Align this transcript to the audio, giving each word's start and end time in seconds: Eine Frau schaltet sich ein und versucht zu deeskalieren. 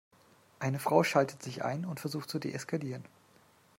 Eine 0.57 0.79
Frau 0.79 1.03
schaltet 1.03 1.43
sich 1.43 1.63
ein 1.63 1.85
und 1.85 1.99
versucht 1.99 2.27
zu 2.27 2.39
deeskalieren. 2.39 3.05